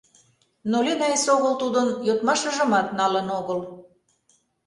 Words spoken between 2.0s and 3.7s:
йодмашыжымат налын огыл.